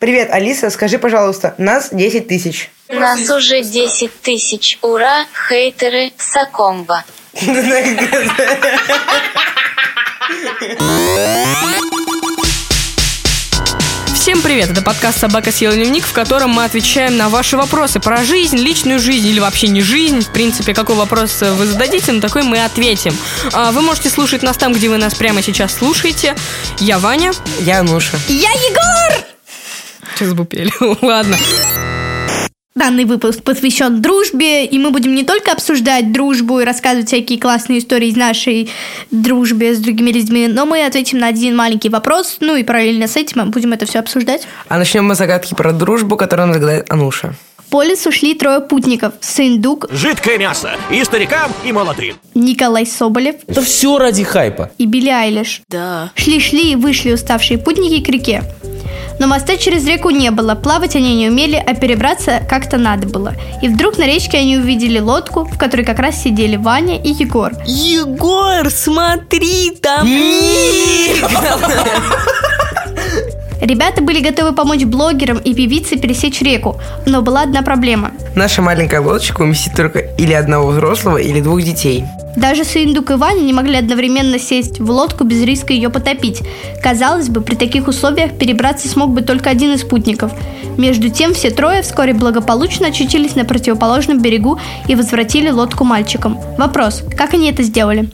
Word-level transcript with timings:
Привет, 0.00 0.30
Алиса, 0.30 0.70
скажи, 0.70 0.96
пожалуйста, 0.96 1.56
нас 1.58 1.88
10 1.90 2.28
тысяч. 2.28 2.70
Нас 2.88 3.28
уже 3.30 3.62
10 3.64 4.22
тысяч. 4.22 4.78
Ура, 4.80 5.26
хейтеры 5.48 6.12
Сакомба. 6.16 7.04
Всем 14.14 14.40
привет! 14.42 14.70
Это 14.70 14.82
подкаст 14.82 15.18
«Собака 15.18 15.50
съела 15.50 15.74
дневник», 15.74 16.04
в 16.04 16.12
котором 16.12 16.50
мы 16.50 16.64
отвечаем 16.64 17.16
на 17.16 17.28
ваши 17.28 17.56
вопросы 17.56 17.98
про 17.98 18.22
жизнь, 18.22 18.56
личную 18.58 19.00
жизнь 19.00 19.26
или 19.26 19.40
вообще 19.40 19.66
не 19.66 19.80
жизнь. 19.80 20.20
В 20.20 20.32
принципе, 20.32 20.74
какой 20.74 20.94
вопрос 20.94 21.40
вы 21.40 21.66
зададите, 21.66 22.12
на 22.12 22.20
такой 22.20 22.44
мы 22.44 22.62
ответим. 22.64 23.16
А, 23.52 23.72
Вы 23.72 23.80
можете 23.82 24.10
слушать 24.10 24.42
нас 24.42 24.56
там, 24.56 24.72
где 24.72 24.88
вы 24.88 24.98
нас 24.98 25.14
прямо 25.14 25.42
сейчас 25.42 25.74
слушаете. 25.74 26.36
Я 26.78 27.00
Ваня. 27.00 27.32
Я 27.60 27.82
Нуша. 27.82 28.16
Я 28.28 28.50
Егор! 28.50 29.37
Сейчас 30.18 30.34
бупели. 30.34 30.72
Ладно. 31.00 31.36
Данный 32.74 33.04
выпуск 33.04 33.42
посвящен 33.42 34.02
дружбе, 34.02 34.64
и 34.64 34.78
мы 34.78 34.90
будем 34.90 35.14
не 35.14 35.24
только 35.24 35.52
обсуждать 35.52 36.12
дружбу 36.12 36.58
и 36.60 36.64
рассказывать 36.64 37.06
всякие 37.06 37.38
классные 37.38 37.78
истории 37.78 38.08
из 38.08 38.16
нашей 38.16 38.68
дружбы 39.12 39.74
с 39.74 39.78
другими 39.78 40.10
людьми, 40.10 40.48
но 40.48 40.64
мы 40.66 40.84
ответим 40.84 41.18
на 41.18 41.28
один 41.28 41.54
маленький 41.56 41.88
вопрос, 41.88 42.38
ну 42.40 42.56
и 42.56 42.62
параллельно 42.64 43.06
с 43.06 43.16
этим 43.16 43.42
мы 43.44 43.50
будем 43.50 43.72
это 43.72 43.86
все 43.86 43.98
обсуждать. 44.00 44.46
А 44.68 44.78
начнем 44.78 45.04
мы 45.04 45.14
с 45.14 45.18
загадки 45.18 45.54
про 45.54 45.72
дружбу, 45.72 46.16
которую 46.16 46.46
нам 46.48 46.54
загадает 46.54 46.90
Ануша. 46.90 47.34
По 47.70 47.82
лесу 47.82 48.10
шли 48.10 48.34
трое 48.34 48.60
путников. 48.60 49.14
Сындук, 49.20 49.86
Жидкое 49.90 50.38
мясо. 50.38 50.70
И 50.90 51.04
старикам, 51.04 51.52
и 51.64 51.70
молодым. 51.72 52.16
Николай 52.34 52.86
Соболев 52.86 53.36
Это 53.46 53.60
все 53.60 53.98
ради 53.98 54.24
хайпа. 54.24 54.70
и 54.78 54.86
Билли 54.86 55.10
Айлиш. 55.10 55.60
Да. 55.68 56.10
Шли-шли 56.16 56.72
и 56.72 56.76
вышли 56.76 57.12
уставшие 57.12 57.58
путники 57.58 58.02
к 58.02 58.08
реке. 58.08 58.42
Но 59.18 59.26
моста 59.26 59.56
через 59.56 59.86
реку 59.86 60.10
не 60.10 60.30
было, 60.30 60.54
плавать 60.54 60.96
они 60.96 61.16
не 61.16 61.28
умели, 61.28 61.56
а 61.56 61.74
перебраться 61.74 62.40
как-то 62.48 62.78
надо 62.78 63.08
было. 63.08 63.34
И 63.62 63.68
вдруг 63.68 63.98
на 63.98 64.06
речке 64.06 64.38
они 64.38 64.56
увидели 64.56 64.98
лодку, 64.98 65.44
в 65.44 65.58
которой 65.58 65.84
как 65.84 65.98
раз 65.98 66.22
сидели 66.22 66.56
Ваня 66.56 66.96
и 66.96 67.10
Егор. 67.10 67.52
Егор, 67.66 68.70
смотри, 68.70 69.70
там 69.80 70.06
Ребята 73.60 74.02
были 74.02 74.20
готовы 74.20 74.52
помочь 74.54 74.84
блогерам 74.84 75.38
и 75.38 75.52
певице 75.52 75.96
пересечь 75.96 76.40
реку, 76.42 76.80
но 77.06 77.22
была 77.22 77.42
одна 77.42 77.62
проблема. 77.62 78.12
Наша 78.36 78.62
маленькая 78.62 79.00
лодочка 79.00 79.42
уместит 79.42 79.74
только 79.74 79.98
или 79.98 80.32
одного 80.32 80.68
взрослого, 80.68 81.18
или 81.18 81.40
двух 81.40 81.62
детей. 81.62 82.04
Даже 82.38 82.64
Сындук 82.64 83.10
и 83.10 83.14
Ваня 83.14 83.40
не 83.40 83.52
могли 83.52 83.76
одновременно 83.76 84.38
сесть 84.38 84.78
в 84.78 84.88
лодку 84.88 85.24
без 85.24 85.42
риска 85.42 85.72
ее 85.72 85.90
потопить. 85.90 86.42
Казалось 86.80 87.28
бы, 87.28 87.40
при 87.40 87.56
таких 87.56 87.88
условиях 87.88 88.38
перебраться 88.38 88.86
смог 88.86 89.10
бы 89.10 89.22
только 89.22 89.50
один 89.50 89.74
из 89.74 89.80
спутников. 89.80 90.30
Между 90.76 91.08
тем, 91.08 91.34
все 91.34 91.50
трое 91.50 91.82
вскоре 91.82 92.14
благополучно 92.14 92.88
очутились 92.88 93.34
на 93.34 93.44
противоположном 93.44 94.22
берегу 94.22 94.60
и 94.86 94.94
возвратили 94.94 95.50
лодку 95.50 95.82
мальчикам. 95.82 96.38
Вопрос, 96.56 97.02
как 97.16 97.34
они 97.34 97.50
это 97.50 97.64
сделали? 97.64 98.08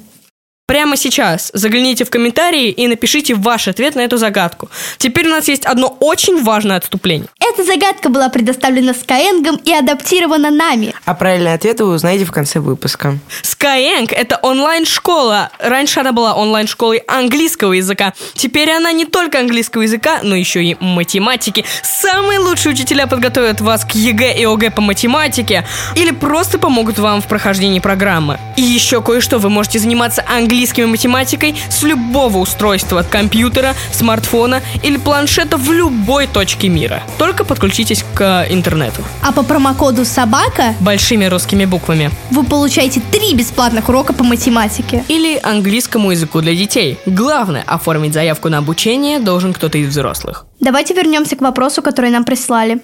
Прямо 0.67 0.97
сейчас 0.97 1.51
загляните 1.53 2.07
в 2.07 2.11
комментарии 2.11 2.71
и 2.71 2.87
напишите 2.87 3.35
ваш 3.35 3.69
ответ 3.69 3.97
на 3.97 4.01
эту 4.01 4.17
загадку. 4.17 4.71
Теперь 4.97 5.27
у 5.27 5.31
нас 5.31 5.47
есть 5.47 5.67
одно 5.67 5.95
очень 6.01 6.43
важное 6.43 6.79
отступление. 6.79 7.29
Эта 7.39 7.65
загадка 7.65 8.09
была 8.09 8.31
предоставлена 8.31 8.93
Skyeng 8.93 9.61
и 9.63 9.73
адаптирована 9.75 10.51
нами. 10.51 10.95
А 11.05 11.13
правильный 11.13 11.53
ответ 11.53 11.81
вы 11.81 11.89
узнаете 11.93 12.25
в 12.25 12.33
конце 12.33 12.61
выпуска. 12.61 13.19
Skyeng– 13.43 14.11
это 14.17 14.39
онлайн-школа. 14.41 15.51
Раньше 15.59 16.01
она 16.01 16.13
была 16.13 16.33
онлайн-школой 16.33 17.03
английского 17.09 17.75
языка. 17.75 18.15
Теперь 18.33 18.71
она 18.71 18.91
не 18.93 19.05
только 19.05 19.41
английского 19.41 19.83
языка, 19.83 20.21
но 20.23 20.35
еще 20.35 20.65
и 20.65 20.79
математики. 20.81 21.67
Самые 21.83 22.39
лучшие 22.39 22.73
учителя 22.73 23.07
подготовят 23.07 23.61
вас 23.61 23.85
к 23.85 23.91
ЕГЭ 23.91 24.39
и 24.39 24.47
ОГЭ 24.47 24.71
по 24.71 24.81
математике 24.81 25.67
или 25.95 26.11
просто 26.11 26.59
помогут 26.59 26.99
вам 26.99 27.21
в 27.21 27.27
прохождении 27.27 27.81
программы. 27.81 28.39
И 28.57 28.63
еще 28.63 29.03
кое-что, 29.03 29.39
вы 29.39 29.51
можете 29.51 29.79
заниматься 29.79 30.25
английским 30.27 30.54
и 30.55 30.87
математикой 30.87 31.55
с 31.69 31.83
любого 31.83 32.39
устройства 32.39 33.01
от 33.01 33.09
компьютера, 33.09 33.75
смартфона 33.93 34.63
или 34.83 34.97
планшета 34.97 35.57
в 35.57 35.71
любой 35.73 36.27
точке 36.27 36.69
мира. 36.69 37.03
Только 37.19 37.45
подключитесь 37.45 38.05
к 38.15 38.47
интернету. 38.49 39.03
А 39.23 39.33
по 39.33 39.43
промокоду 39.43 40.05
«Собака» 40.05 40.75
Большими 40.81 41.27
русскими 41.27 41.65
буквами. 41.65 42.11
вы 42.31 42.45
получаете 42.45 43.01
три 43.11 43.35
бесплатных 43.35 43.89
урока 43.89 44.13
по 44.13 44.25
математике. 44.25 45.05
или 45.09 45.39
английскому 45.43 46.11
языку 46.11 46.41
для 46.41 46.55
детей. 46.55 46.99
Главное, 47.07 47.65
оформить 47.67 48.13
заявку 48.15 48.49
на 48.49 48.59
обучение 48.59 49.19
должен 49.19 49.53
кто-то 49.53 49.79
из 49.79 49.89
взрослых. 49.89 50.47
Давайте 50.61 50.95
вернемся 50.95 51.37
к 51.37 51.41
вопросу, 51.41 51.83
который 51.83 52.11
нам 52.11 52.25
прислали. 52.25 52.81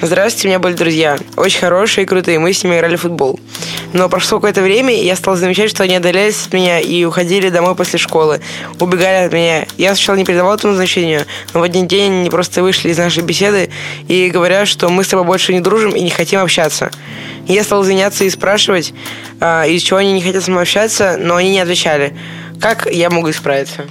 Здравствуйте, 0.00 0.46
у 0.46 0.50
меня 0.50 0.58
были 0.60 0.74
друзья. 0.74 1.18
Очень 1.36 1.60
хорошие 1.60 2.04
и 2.04 2.06
крутые. 2.06 2.38
Мы 2.38 2.52
с 2.52 2.62
ними 2.62 2.76
играли 2.76 2.94
в 2.94 3.00
футбол. 3.00 3.40
Но 3.92 4.08
прошло 4.08 4.38
какое-то 4.38 4.62
время, 4.62 4.94
и 4.94 5.04
я 5.04 5.16
стал 5.16 5.34
замечать, 5.34 5.70
что 5.70 5.82
они 5.82 5.96
отдалялись 5.96 6.46
от 6.46 6.52
меня 6.52 6.78
и 6.78 7.04
уходили 7.04 7.48
домой 7.48 7.74
после 7.74 7.98
школы. 7.98 8.40
Убегали 8.78 9.26
от 9.26 9.32
меня. 9.32 9.66
Я 9.76 9.94
сначала 9.94 10.16
не 10.16 10.24
придавал 10.24 10.54
этому 10.54 10.74
значению, 10.74 11.24
но 11.52 11.60
в 11.60 11.62
один 11.64 11.88
день 11.88 12.12
они 12.20 12.30
просто 12.30 12.62
вышли 12.62 12.90
из 12.90 12.98
нашей 12.98 13.24
беседы 13.24 13.70
и 14.06 14.30
говорят, 14.30 14.68
что 14.68 14.88
мы 14.88 15.02
с 15.02 15.08
тобой 15.08 15.26
больше 15.26 15.52
не 15.52 15.60
дружим 15.60 15.96
и 15.96 16.00
не 16.00 16.10
хотим 16.10 16.40
общаться. 16.40 16.92
Я 17.48 17.64
стал 17.64 17.82
извиняться 17.82 18.24
и 18.24 18.30
спрашивать, 18.30 18.94
а, 19.40 19.64
из 19.66 19.82
чего 19.82 19.98
они 19.98 20.12
не 20.12 20.22
хотят 20.22 20.44
со 20.44 20.50
мной 20.50 20.62
общаться, 20.62 21.16
но 21.18 21.34
они 21.34 21.50
не 21.50 21.60
отвечали. 21.60 22.16
Как 22.60 22.86
я 22.86 23.10
могу 23.10 23.30
исправиться? 23.30 23.86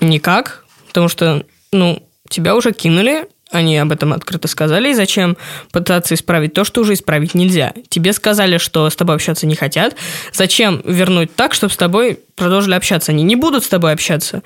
Никак, 0.00 0.64
потому 0.86 1.08
что, 1.08 1.44
ну, 1.72 2.02
тебя 2.28 2.54
уже 2.54 2.72
кинули, 2.72 3.26
они 3.50 3.76
об 3.78 3.92
этом 3.92 4.12
открыто 4.12 4.48
сказали, 4.48 4.90
и 4.90 4.94
зачем 4.94 5.36
пытаться 5.72 6.14
исправить 6.14 6.54
то, 6.54 6.64
что 6.64 6.82
уже 6.82 6.94
исправить 6.94 7.34
нельзя? 7.34 7.72
Тебе 7.88 8.12
сказали, 8.12 8.58
что 8.58 8.88
с 8.88 8.96
тобой 8.96 9.16
общаться 9.16 9.46
не 9.46 9.54
хотят, 9.54 9.96
зачем 10.32 10.82
вернуть 10.84 11.34
так, 11.34 11.54
чтобы 11.54 11.72
с 11.72 11.76
тобой 11.76 12.20
продолжили 12.36 12.74
общаться? 12.74 13.12
Они 13.12 13.22
не 13.22 13.36
будут 13.36 13.64
с 13.64 13.68
тобой 13.68 13.92
общаться. 13.92 14.42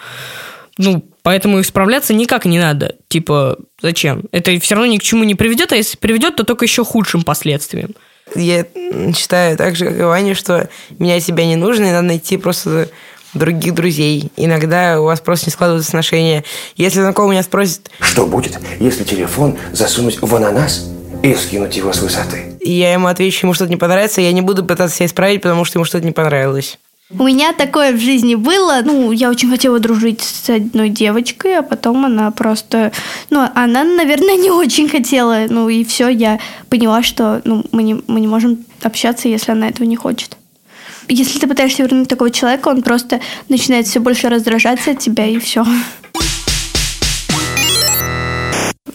Ну, 0.76 1.04
поэтому 1.22 1.60
исправляться 1.60 2.14
никак 2.14 2.46
не 2.46 2.58
надо. 2.58 2.96
Типа, 3.08 3.58
зачем? 3.80 4.24
Это 4.32 4.58
все 4.58 4.74
равно 4.74 4.90
ни 4.90 4.98
к 4.98 5.02
чему 5.02 5.24
не 5.24 5.34
приведет, 5.34 5.72
а 5.72 5.76
если 5.76 5.96
приведет, 5.96 6.36
то 6.36 6.44
только 6.44 6.64
еще 6.64 6.84
худшим 6.84 7.22
последствиям. 7.22 7.90
Я 8.34 8.66
считаю 9.14 9.56
так 9.56 9.76
же, 9.76 9.86
как 9.86 9.98
и 9.98 10.02
Ваня, 10.02 10.34
что 10.34 10.68
менять 10.98 11.22
себя 11.22 11.46
не 11.46 11.56
нужно, 11.56 11.84
и 11.84 11.90
надо 11.90 12.08
найти 12.08 12.36
просто 12.38 12.88
других 13.34 13.74
друзей. 13.74 14.30
Иногда 14.36 15.00
у 15.00 15.04
вас 15.04 15.20
просто 15.20 15.46
не 15.46 15.52
складываются 15.52 15.90
отношения. 15.90 16.44
Если 16.76 17.00
знакомый 17.00 17.32
меня 17.32 17.42
спросит, 17.42 17.90
Что 18.00 18.26
будет, 18.26 18.58
если 18.80 19.04
телефон 19.04 19.56
засунуть 19.72 20.18
в 20.20 20.34
ананас 20.34 20.88
и 21.22 21.34
скинуть 21.34 21.76
его 21.76 21.92
с 21.92 22.00
высоты? 22.00 22.54
и 22.64 22.72
я 22.72 22.94
ему 22.94 23.08
отвечу, 23.08 23.46
ему 23.46 23.52
что-то 23.54 23.70
не 23.70 23.76
понравится, 23.76 24.22
я 24.22 24.32
не 24.32 24.40
буду 24.40 24.64
пытаться 24.64 24.96
себя 24.96 25.06
исправить, 25.06 25.42
потому 25.42 25.64
что 25.66 25.78
ему 25.78 25.84
что-то 25.84 26.04
не 26.06 26.12
понравилось. 26.12 26.78
У 27.10 27.22
меня 27.24 27.52
такое 27.52 27.92
в 27.92 28.00
жизни 28.00 28.34
было. 28.34 28.80
Ну, 28.82 29.12
я 29.12 29.28
очень 29.30 29.50
хотела 29.50 29.78
дружить 29.78 30.22
с 30.22 30.48
одной 30.48 30.88
девочкой, 30.88 31.58
а 31.58 31.62
потом 31.62 32.06
она 32.06 32.30
просто... 32.30 32.92
Ну, 33.28 33.46
она, 33.54 33.84
наверное, 33.84 34.36
не 34.36 34.50
очень 34.50 34.88
хотела. 34.88 35.44
Ну, 35.48 35.68
и 35.68 35.84
все, 35.84 36.08
я 36.08 36.40
поняла, 36.70 37.02
что 37.02 37.42
ну, 37.44 37.62
мы, 37.72 37.82
не, 37.82 38.02
мы 38.06 38.20
не 38.20 38.26
можем 38.26 38.64
общаться, 38.82 39.28
если 39.28 39.52
она 39.52 39.68
этого 39.68 39.86
не 39.86 39.96
хочет. 39.96 40.38
Если 41.08 41.38
ты 41.38 41.46
пытаешься 41.46 41.82
вернуть 41.82 42.08
такого 42.08 42.30
человека, 42.30 42.68
он 42.68 42.82
просто 42.82 43.20
начинает 43.48 43.86
все 43.86 44.00
больше 44.00 44.28
раздражаться 44.28 44.92
от 44.92 44.98
тебя, 44.98 45.26
и 45.26 45.38
все. 45.38 45.64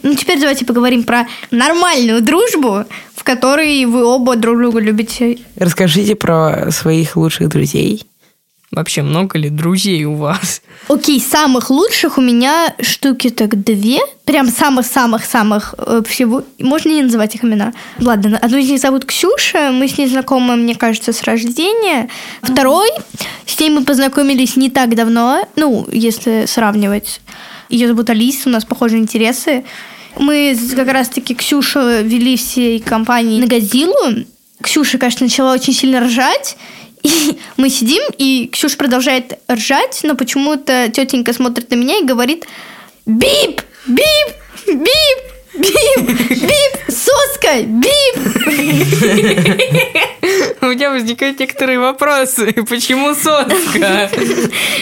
Ну, 0.02 0.16
теперь 0.16 0.40
давайте 0.40 0.66
поговорим 0.66 1.04
про 1.04 1.28
нормальную 1.52 2.22
дружбу, 2.22 2.86
в 3.16 3.24
которой 3.24 3.86
вы 3.86 4.04
оба 4.06 4.36
друг 4.36 4.58
друга 4.58 4.80
любите. 4.80 5.40
Расскажите 5.56 6.16
про 6.16 6.72
своих 6.72 7.16
лучших 7.16 7.50
друзей. 7.50 8.06
Вообще, 8.72 9.02
много 9.02 9.40
ли 9.40 9.50
друзей 9.50 10.06
у 10.06 10.14
вас? 10.14 10.62
Окей, 10.90 11.20
самых 11.20 11.72
лучших 11.72 12.20
у 12.20 12.22
меня 12.22 12.76
штуки 12.80 13.30
так 13.30 13.64
две. 13.64 14.00
Прям 14.26 14.48
самых-самых-самых 14.48 15.74
э, 15.78 16.04
всего. 16.08 16.44
Можно 16.60 16.90
не 16.90 17.02
называть 17.02 17.34
их 17.34 17.44
имена? 17.44 17.74
Ладно, 18.00 18.38
одну 18.40 18.58
из 18.58 18.70
них 18.70 18.80
зовут 18.80 19.06
Ксюша. 19.06 19.72
Мы 19.72 19.88
с 19.88 19.98
ней 19.98 20.08
знакомы, 20.08 20.56
мне 20.56 20.76
кажется, 20.76 21.14
с 21.14 21.24
рождения. 21.24 22.10
Второй, 22.44 22.90
с 23.48 23.60
ней 23.60 23.72
мы 23.72 23.84
познакомились 23.84 24.56
не 24.56 24.70
так 24.70 24.94
давно. 24.96 25.48
Ну, 25.56 25.88
если 25.92 26.46
сравнивать. 26.46 27.22
Ее 27.70 27.88
зовут 27.88 28.12
Алиса, 28.12 28.50
у 28.50 28.52
нас 28.52 28.66
похожие 28.66 29.02
интересы. 29.02 29.64
Мы 30.18 30.56
как 30.76 30.90
раз-таки 30.90 31.34
Ксюшу 31.34 31.80
вели 32.04 32.38
всей 32.38 32.80
компанией 32.80 33.42
на 33.42 33.48
Годзиллу. 33.48 34.26
Ксюша, 34.62 34.98
конечно, 34.98 35.26
начала 35.26 35.54
очень 35.54 35.74
сильно 35.74 36.02
ржать. 36.02 36.58
И 37.04 37.38
мы 37.58 37.70
сидим, 37.70 38.02
и 38.18 38.50
Ксюша 38.52 38.78
продолжает 38.78 39.38
ржать, 39.52 40.00
но 40.04 40.16
почему-то 40.16 40.90
тетенька 40.90 41.34
смотрит 41.34 41.70
на 41.72 41.76
меня 41.76 42.00
и 42.00 42.06
говорит 42.06 42.46
«Бип! 43.06 43.62
Бип! 43.88 44.36
Бип! 44.68 45.20
Бип! 45.56 46.30
Бип! 46.30 46.78
Соска! 46.88 47.64
Бип!» 47.64 48.18
У 50.62 50.66
меня 50.66 50.92
возникают 50.92 51.40
некоторые 51.40 51.80
вопросы. 51.80 52.52
Почему 52.68 53.16
соска? 53.16 54.10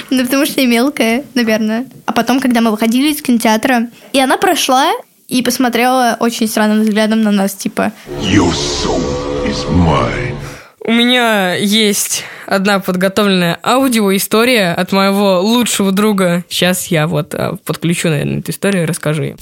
Ну, 0.10 0.24
потому 0.24 0.46
что 0.46 0.62
я 0.62 0.68
мелкая, 0.68 1.24
наверное. 1.34 1.86
А 2.06 2.14
потом, 2.14 2.40
когда 2.40 2.62
мы 2.62 2.72
выходили 2.72 3.12
из 3.12 3.22
кинотеатра, 3.22 3.90
и 4.14 4.20
она 4.20 4.38
прошла 4.38 4.92
и 5.28 5.42
посмотрела 5.42 6.16
очень 6.20 6.48
странным 6.48 6.82
взглядом 6.82 7.22
на 7.22 7.32
нас, 7.32 7.54
типа, 7.54 7.92
Your 8.22 8.52
soul 8.52 9.02
is 9.46 9.66
mine. 9.70 10.36
У 10.90 10.94
меня 10.94 11.54
есть 11.54 12.24
одна 12.46 12.80
подготовленная 12.80 13.60
аудиоистория 13.62 14.74
от 14.74 14.94
моего 14.94 15.42
лучшего 15.42 15.92
друга. 15.92 16.46
Сейчас 16.48 16.88
я 16.88 17.08
вот 17.08 17.36
а, 17.36 17.58
подключу, 17.66 18.08
наверное, 18.08 18.40
эту 18.40 18.52
историю 18.52 18.84
и 18.84 18.86
расскажу 18.86 19.24
ее. 19.24 19.36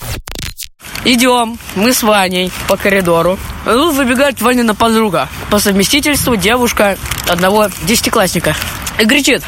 Идем, 1.03 1.59
мы 1.75 1.94
с 1.94 2.01
Ваней 2.01 2.51
по 2.68 2.77
коридору. 2.77 3.38
А 3.63 3.74
Тут 3.74 3.94
выбегает 3.94 4.42
Ванина 4.42 4.74
подруга. 4.74 5.30
По 5.51 5.59
совместительству 5.59 6.36
девушка 6.36 6.97
одного 7.30 7.68
десятиклассника. 7.83 8.56
И 8.98 9.06
кричит, 9.06 9.44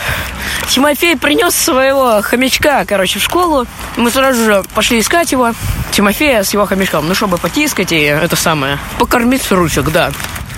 Тимофей 0.69 1.17
принес 1.17 1.55
своего 1.55 2.21
хомячка, 2.21 2.85
короче, 2.85 3.17
в 3.17 3.23
школу. 3.23 3.65
Мы 3.95 4.11
сразу 4.11 4.45
же 4.45 4.63
пошли 4.75 5.00
искать 5.00 5.31
его. 5.31 5.53
Тимофея 5.93 6.43
с 6.43 6.53
его 6.53 6.67
хомячком. 6.67 7.07
Ну, 7.07 7.15
чтобы 7.15 7.39
потискать 7.39 7.91
и 7.91 8.01
это 8.01 8.35
самое. 8.35 8.77
Покормить 9.00 9.51
ручек, 9.51 9.91
да. 9.91 10.11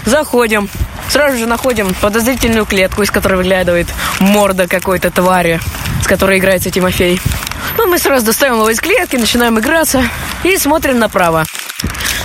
Заходим. 0.10 0.68
Сразу 1.08 1.38
же 1.38 1.46
находим 1.46 1.94
подозрительную 2.02 2.66
клетку, 2.66 3.04
из 3.04 3.12
которой 3.12 3.36
выглядывает 3.36 3.88
морда 4.20 4.68
какой-то 4.68 5.12
твари, 5.12 5.60
с 6.04 6.08
которой 6.08 6.40
играется 6.40 6.72
Тимофей. 6.72 7.22
Ну, 7.78 7.86
мы 7.86 8.00
сразу 8.00 8.26
достаем 8.26 8.56
его 8.56 8.72
из 8.72 8.80
клетки, 8.80 9.18
начинаем 9.18 9.60
играться 9.60 10.04
и 10.44 10.58
смотрим 10.58 10.98
направо. 10.98 11.46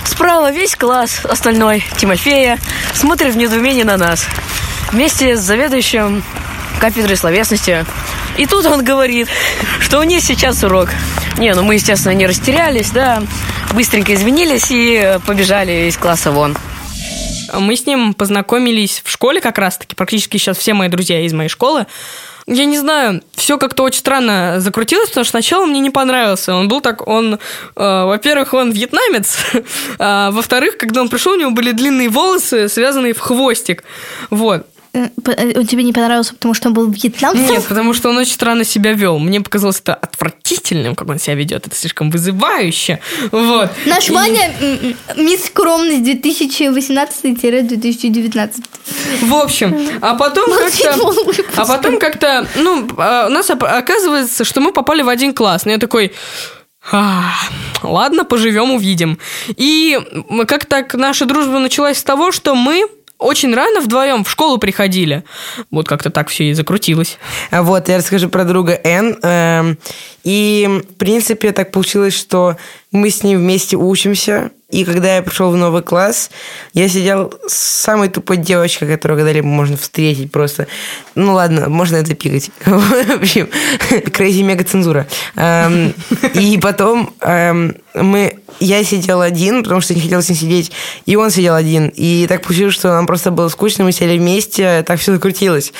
Справа 0.03 0.51
весь 0.51 0.75
класс 0.75 1.21
остальной 1.25 1.85
Тимофея 1.97 2.57
смотрит 2.95 3.35
в 3.35 3.37
недоумении 3.37 3.83
на 3.83 3.97
нас. 3.97 4.25
Вместе 4.91 5.37
с 5.37 5.41
заведующим 5.41 6.23
кафедрой 6.79 7.17
словесности. 7.17 7.85
И 8.35 8.47
тут 8.47 8.65
он 8.65 8.83
говорит, 8.83 9.27
что 9.79 9.99
у 9.99 10.03
них 10.03 10.23
сейчас 10.23 10.63
урок. 10.63 10.89
Не, 11.37 11.53
ну 11.53 11.61
мы, 11.61 11.75
естественно, 11.75 12.13
не 12.13 12.25
растерялись, 12.25 12.89
да. 12.89 13.21
Быстренько 13.73 14.15
извинились 14.15 14.71
и 14.71 15.19
побежали 15.27 15.87
из 15.87 15.97
класса 15.97 16.31
вон. 16.31 16.57
Мы 17.53 17.75
с 17.75 17.85
ним 17.85 18.13
познакомились 18.13 19.01
в 19.03 19.09
школе 19.09 19.41
как 19.41 19.57
раз-таки. 19.57 19.95
Практически 19.95 20.37
сейчас 20.37 20.57
все 20.57 20.73
мои 20.73 20.89
друзья 20.89 21.21
из 21.21 21.33
моей 21.33 21.49
школы. 21.49 21.85
Я 22.47 22.65
не 22.65 22.77
знаю, 22.77 23.23
все 23.33 23.57
как-то 23.57 23.81
очень 23.81 23.99
странно 23.99 24.57
закрутилось, 24.59 25.09
потому 25.09 25.23
что 25.23 25.31
сначала 25.31 25.65
мне 25.65 25.79
не 25.79 25.89
понравился. 25.89 26.53
Он 26.53 26.67
был 26.67 26.79
так, 26.79 27.07
он, 27.07 27.33
э, 27.33 27.37
во-первых, 27.75 28.53
он 28.53 28.71
вьетнамец, 28.71 29.37
а 29.99 30.29
во-вторых, 30.29 30.77
когда 30.77 31.01
он 31.01 31.09
пришел, 31.09 31.33
у 31.33 31.37
него 31.37 31.49
были 31.49 31.71
длинные 31.71 32.07
волосы, 32.07 32.69
связанные 32.69 33.15
в 33.15 33.19
хвостик. 33.19 33.83
Вот. 34.29 34.67
«Э, 34.95 35.09
э, 35.25 35.59
он 35.59 35.67
тебе 35.67 35.83
не 35.83 35.91
понравился, 35.91 36.33
потому 36.33 36.53
что 36.53 36.69
он 36.69 36.73
был 36.73 36.89
вьетнамцем? 36.89 37.45
Нет, 37.45 37.65
потому 37.65 37.93
что 37.93 38.07
он 38.09 38.15
очень 38.17 38.31
странно 38.31 38.63
себя 38.63 38.93
вел. 38.93 39.19
Мне 39.19 39.41
показалось 39.41 39.81
это 39.81 39.93
отвратительным, 39.93 40.95
как 40.95 41.09
он 41.09 41.19
себя 41.19 41.35
ведет. 41.35 41.67
Это 41.67 41.75
слишком 41.75 42.09
вызывающе. 42.09 43.01
Вот. 43.31 43.69
Наш 43.85 44.07
И- 44.07 44.13
Ваня 44.13 44.53
мисс 45.17 45.47
скромность 45.47 46.03
2018-2019. 46.03 48.63
В 49.23 49.33
общем, 49.33 49.75
а 50.01 50.15
потом 50.15 50.49
как-то... 50.49 50.95
А 51.57 51.65
потом 51.65 51.99
как-то, 51.99 52.47
ну, 52.55 52.87
а, 52.97 53.25
у 53.27 53.29
нас 53.29 53.49
оказывается, 53.49 54.45
что 54.45 54.61
мы 54.61 54.71
попали 54.71 55.01
в 55.01 55.09
один 55.09 55.33
класс. 55.33 55.65
Ну, 55.65 55.71
я 55.71 55.77
такой... 55.77 56.13
«А, 56.91 57.31
ладно, 57.81 58.25
поживем, 58.25 58.71
увидим. 58.71 59.17
И 59.57 59.99
как 60.47 60.65
так 60.65 60.93
наша 60.93 61.25
дружба 61.25 61.57
началась 61.57 61.97
с 61.97 62.03
того, 62.03 62.31
что 62.31 62.53
мы 62.53 62.85
очень 63.17 63.53
рано 63.53 63.81
вдвоем 63.81 64.23
в 64.23 64.29
школу 64.29 64.57
приходили. 64.57 65.23
Вот 65.71 65.87
как-то 65.87 66.09
так 66.09 66.29
все 66.29 66.49
и 66.49 66.53
закрутилось. 66.53 67.17
Вот, 67.51 67.89
я 67.89 67.97
расскажу 67.97 68.29
про 68.29 68.43
друга 68.43 68.79
Н. 68.83 69.17
Эм, 69.21 69.77
И, 70.23 70.81
в 70.89 70.95
принципе, 70.95 71.51
так 71.51 71.71
получилось, 71.71 72.15
что 72.15 72.57
мы 72.91 73.09
с 73.09 73.23
ним 73.23 73.39
вместе 73.39 73.77
учимся. 73.77 74.51
И 74.75 74.83
когда 74.83 75.15
я 75.15 75.21
пришел 75.21 75.51
в 75.51 75.55
новый 75.55 75.81
класс, 75.81 76.29
я 76.73 76.89
сидел 76.89 77.33
с 77.47 77.53
самой 77.53 78.09
тупой 78.09 78.35
девочкой, 78.35 78.89
которую 78.89 79.17
когда-либо 79.17 79.47
можно 79.47 79.77
встретить 79.77 80.33
просто. 80.33 80.67
Ну 81.15 81.33
ладно, 81.33 81.69
можно 81.69 81.95
это 81.95 82.13
пикать. 82.13 82.51
В 82.65 83.21
общем, 83.21 83.47
крейзи 84.11 84.43
мега 84.43 84.65
цензура. 84.65 85.07
Эм, 85.37 85.93
И 86.33 86.57
потом 86.57 87.13
эм, 87.21 87.77
мы... 87.93 88.39
Я 88.59 88.83
сидел 88.83 89.21
один, 89.21 89.63
потому 89.63 89.79
что 89.79 89.95
не 89.95 90.01
хотел 90.01 90.21
с 90.21 90.27
ним 90.27 90.37
сидеть, 90.37 90.73
и 91.05 91.15
он 91.15 91.29
сидел 91.29 91.55
один. 91.55 91.87
И 91.95 92.25
так 92.27 92.41
получилось, 92.41 92.73
что 92.73 92.89
нам 92.89 93.07
просто 93.07 93.31
было 93.31 93.47
скучно, 93.47 93.85
мы 93.85 93.93
сели 93.93 94.17
вместе, 94.17 94.83
так 94.85 94.99
все 94.99 95.13
закрутилось. 95.13 95.71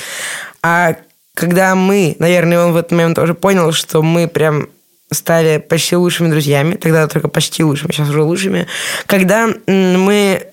А 0.62 0.96
когда 1.34 1.74
мы, 1.74 2.16
наверное, 2.18 2.64
он 2.64 2.72
в 2.72 2.76
этот 2.76 2.92
момент 2.92 3.16
тоже 3.16 3.34
понял, 3.34 3.72
что 3.72 4.02
мы 4.02 4.26
прям 4.26 4.68
стали 5.10 5.58
почти 5.58 5.96
лучшими 5.96 6.28
друзьями, 6.28 6.74
тогда 6.74 7.06
только 7.08 7.28
почти 7.28 7.64
лучшими, 7.64 7.92
сейчас 7.92 8.08
уже 8.08 8.22
лучшими, 8.22 8.66
когда 9.06 9.48
мы 9.66 10.46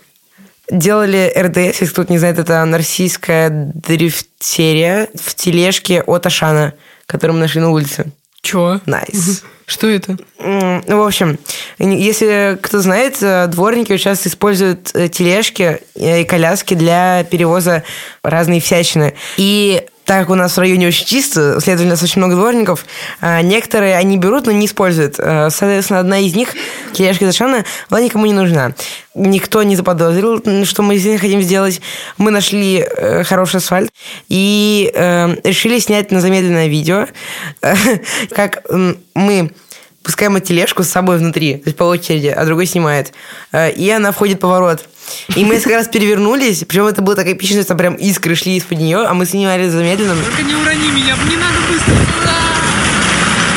делали 0.70 1.32
РДС, 1.36 1.82
если 1.82 1.94
кто-то 1.94 2.12
не 2.12 2.20
знает, 2.20 2.40
это 2.40 2.66
российская 2.72 3.50
дрифт-серия 3.50 5.10
в 5.16 5.36
тележке 5.36 6.02
от 6.02 6.26
Ашана, 6.26 6.74
которую 7.06 7.36
мы 7.36 7.42
нашли 7.42 7.62
на 7.62 7.72
улице. 7.72 8.12
Чё? 8.42 8.82
Nice. 8.86 9.44
Что 9.66 9.88
это? 9.88 10.18
Ну, 10.40 10.98
в 10.98 11.08
общем, 11.08 11.40
если 11.80 12.60
кто 12.62 12.80
знает, 12.82 13.18
э, 13.22 13.48
дворники 13.48 13.96
часто 13.96 14.28
используют 14.28 14.92
э, 14.94 15.08
тележки 15.08 15.80
э, 15.96 16.22
и 16.22 16.26
коляски 16.26 16.74
для 16.74 17.24
перевоза 17.24 17.84
разной 18.22 18.60
всячины. 18.60 19.14
И 19.38 19.86
так 20.06 20.22
как 20.22 20.30
у 20.32 20.36
нас 20.36 20.56
в 20.56 20.60
районе 20.60 20.88
очень 20.88 21.06
чисто, 21.06 21.60
следовательно, 21.62 21.92
у 21.92 21.94
нас 21.94 22.04
очень 22.04 22.20
много 22.20 22.36
дворников, 22.36 22.86
а, 23.22 23.42
некоторые 23.42 23.96
они 23.96 24.18
берут, 24.18 24.46
но 24.46 24.52
не 24.52 24.66
используют. 24.66 25.16
Э, 25.18 25.50
Соответственно, 25.50 26.00
одна 26.00 26.20
из 26.20 26.36
них, 26.36 26.50
тележка 26.94 27.26
из 27.26 27.34
Ашана, 27.34 27.64
была 27.90 28.02
никому 28.02 28.26
не 28.26 28.34
нужна. 28.34 28.74
Никто 29.16 29.64
не 29.64 29.76
заподозрил, 29.76 30.42
что 30.66 30.82
мы 30.82 30.98
здесь 30.98 31.22
хотим 31.22 31.42
сделать. 31.42 31.82
Мы 32.18 32.32
нашли 32.32 32.80
э, 32.86 33.24
хороший 33.24 33.58
асфальт 33.58 33.92
и 34.28 34.92
э, 34.94 35.36
решили 35.44 35.80
снять 35.80 36.12
на 36.12 36.20
замедленное 36.20 36.68
видео, 36.68 37.08
как 38.36 38.64
мы 39.14 39.52
пускаем 40.04 40.40
тележку 40.42 40.84
с 40.84 40.90
собой 40.90 41.18
внутри, 41.18 41.56
то 41.56 41.68
есть 41.68 41.78
по 41.78 41.86
очереди, 41.86 42.28
а 42.28 42.46
другой 42.46 42.66
снимает. 42.66 43.14
Э, 43.52 43.72
И 43.72 43.90
она 43.90 44.12
входит 44.12 44.38
в 44.38 44.42
поворот. 44.42 44.88
И 45.36 45.46
мы 45.46 45.56
несколько 45.56 45.76
раз 45.76 45.88
перевернулись, 45.88 46.64
причем 46.68 46.86
это 46.86 47.02
было 47.02 47.16
так 47.16 47.28
эпично, 47.28 47.62
что 47.62 47.70
там 47.70 47.78
прям 47.78 47.96
искры 47.96 48.36
шли 48.36 48.58
из-под 48.58 48.80
нее, 48.80 49.00
а 49.00 49.14
мы 49.14 49.26
снимали 49.26 49.68
замедленно. 49.70 50.16
Только 50.16 50.44
не 50.44 50.56
урони 50.56 50.92
меня, 50.92 51.16
не 51.30 51.38
надо 51.38 51.58
быстро. 51.70 51.94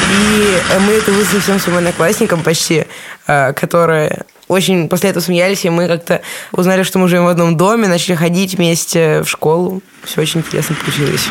И 0.09 0.59
э, 0.71 0.79
мы 0.81 0.93
это 0.93 1.13
выслали 1.13 1.41
всем 1.41 1.59
своим 1.59 1.79
одноклассникам 1.79 2.43
почти, 2.43 2.87
э, 3.27 3.53
которые 3.53 4.25
очень 4.49 4.89
после 4.89 5.11
этого 5.11 5.23
смеялись, 5.23 5.65
и 5.65 5.71
мы 5.71 5.89
как-то 5.89 6.23
узнали, 6.53 6.85
что 6.85 6.99
мы 6.99 7.09
живем 7.09 7.25
в 7.25 7.29
одном 7.29 7.57
доме, 7.57 7.89
начали 7.89 8.15
ходить 8.15 8.55
вместе 8.55 9.23
в 9.23 9.29
школу. 9.29 9.83
Все 10.05 10.21
очень 10.21 10.41
интересно 10.41 10.77
получилось. 10.77 11.29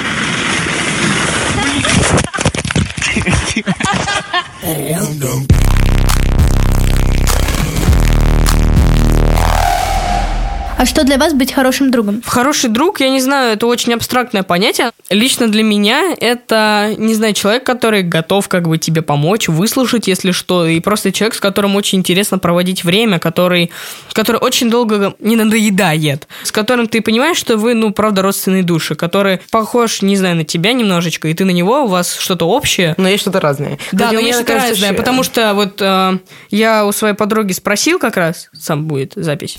А 10.78 10.86
что 10.86 11.06
для 11.06 11.18
вас 11.18 11.34
быть 11.34 11.54
хорошим 11.54 11.90
другом? 11.90 12.22
Хороший 12.26 12.70
друг, 12.70 13.00
я 13.00 13.10
не 13.10 13.22
знаю, 13.22 13.54
это 13.54 13.66
очень 13.66 13.94
абстрактное 13.94 14.44
понятие. 14.44 14.92
Лично 15.10 15.48
для 15.48 15.64
меня 15.64 16.14
это, 16.20 16.94
не 16.98 17.14
знаю, 17.14 17.34
человек, 17.34 17.64
который 17.64 18.04
готов 18.04 18.50
как 18.50 18.68
бы 18.68 18.78
тебе 18.78 19.02
помочь, 19.02 19.48
выслушать, 19.48 20.08
если 20.10 20.32
что, 20.32 20.68
и 20.68 20.82
просто 20.82 21.14
человек, 21.14 21.36
с 21.36 21.40
которым 21.40 21.78
очень 21.78 22.00
интересно 22.00 22.40
проводить 22.40 22.84
время, 22.84 23.20
который, 23.20 23.72
который 24.12 24.36
очень 24.42 24.70
долго 24.70 25.16
не 25.20 25.38
надоедает, 25.38 26.28
с 26.44 26.52
которым 26.52 26.88
ты 26.88 27.02
понимаешь, 27.02 27.38
что 27.38 27.56
вы, 27.56 27.74
ну, 27.74 27.92
правда, 27.92 28.22
родственные 28.22 28.64
души, 28.64 28.96
который 28.96 29.40
похож, 29.52 30.02
не 30.02 30.18
знаю, 30.18 30.36
на 30.36 30.44
тебя 30.44 30.74
немножечко, 30.74 31.30
и 31.30 31.34
ты 31.34 31.46
на 31.46 31.52
него, 31.52 31.86
у 31.86 31.88
вас 31.88 32.14
что-то 32.20 32.50
общее. 32.50 32.96
Но 32.98 33.08
есть 33.08 33.22
что-то 33.22 33.40
разное. 33.40 33.80
Да, 33.94 34.08
Хотя 34.08 34.12
но 34.18 34.20
мне 34.20 34.28
есть 34.28 34.40
что-то 34.40 34.54
кажется, 34.54 34.72
разное, 34.74 34.90
что- 34.90 34.98
потому 34.98 35.24
что 35.24 35.54
вот 35.54 35.82
э, 35.82 36.18
я 36.52 36.86
у 36.86 36.92
своей 36.92 37.16
подруги 37.16 37.54
спросил 37.54 37.98
как 37.98 38.18
раз, 38.18 38.50
сам 38.54 38.86
будет 38.86 39.14
запись, 39.16 39.58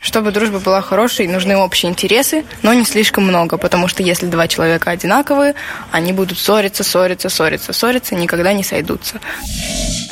Чтобы 0.00 0.30
дружба 0.30 0.60
была 0.60 0.80
хорошей, 0.80 1.26
нужны 1.26 1.56
общие 1.56 1.90
интересы, 1.90 2.44
но 2.62 2.72
не 2.72 2.84
слишком 2.84 3.24
много, 3.24 3.56
потому 3.56 3.88
что 3.88 4.04
если 4.04 4.26
два 4.26 4.46
человека 4.46 4.90
одинаковые, 4.90 5.56
они 5.90 6.12
будут 6.12 6.38
ссориться, 6.38 6.84
ссориться, 6.84 7.28
ссориться, 7.28 7.72
ссориться, 7.72 8.14
никогда 8.14 8.52
не 8.52 8.62
сойдутся. 8.62 9.20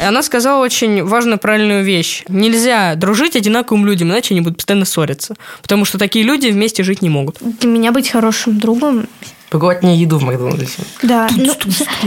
И 0.00 0.04
она 0.04 0.24
сказала 0.24 0.62
очень 0.62 1.04
важную 1.04 1.38
правильную 1.38 1.84
вещь. 1.84 2.24
Нельзя 2.26 2.96
дружить 2.96 3.36
одинаковым 3.36 3.86
людям, 3.86 4.08
иначе 4.08 4.34
они 4.34 4.40
будут 4.40 4.58
постоянно 4.58 4.84
ссориться. 4.84 5.36
Потому 5.62 5.84
что 5.84 5.98
такие 5.98 6.24
люди 6.24 6.48
вместе 6.48 6.82
жить 6.82 7.00
не 7.00 7.08
могут. 7.08 7.38
Для 7.40 7.68
меня 7.68 7.92
быть 7.92 8.10
хорошим 8.10 8.58
другом 8.58 9.06
Покупать 9.50 9.82
мне 9.82 9.96
еду 9.96 10.18
в 10.18 10.22
Макдональдсе. 10.22 10.82
Да, 11.02 11.28
ну, 11.36 11.52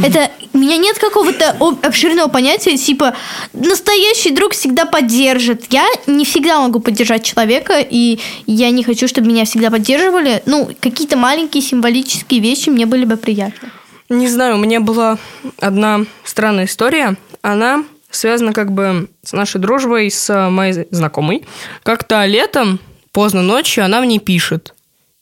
это 0.03 0.29
у 0.53 0.57
меня 0.57 0.77
нет 0.77 0.99
какого-то 0.99 1.55
об- 1.59 1.85
обширного 1.85 2.27
понятия, 2.27 2.77
типа 2.77 3.15
настоящий 3.53 4.31
друг 4.31 4.53
всегда 4.53 4.85
поддержит. 4.85 5.71
Я 5.71 5.87
не 6.05 6.25
всегда 6.25 6.59
могу 6.59 6.79
поддержать 6.79 7.23
человека, 7.23 7.79
и 7.79 8.19
я 8.45 8.71
не 8.71 8.83
хочу, 8.83 9.07
чтобы 9.07 9.27
меня 9.29 9.45
всегда 9.45 9.69
поддерживали. 9.71 10.43
Ну, 10.45 10.69
какие-то 10.81 11.15
маленькие 11.17 11.63
символические 11.63 12.41
вещи 12.41 12.69
мне 12.69 12.85
были 12.85 13.05
бы 13.05 13.15
приятны. 13.15 13.69
Не 14.09 14.27
знаю, 14.27 14.55
у 14.55 14.59
меня 14.59 14.81
была 14.81 15.17
одна 15.59 16.01
странная 16.23 16.65
история. 16.65 17.15
Она 17.41 17.85
связана 18.11 18.53
как 18.53 18.71
бы 18.71 19.07
с 19.23 19.33
нашей 19.33 19.61
дружбой 19.61 20.09
с 20.11 20.49
моей 20.49 20.87
знакомой. 20.91 21.45
Как-то 21.83 22.25
летом, 22.25 22.79
поздно 23.11 23.41
ночью, 23.43 23.85
она 23.85 24.01
мне 24.01 24.19
пишет. 24.19 24.73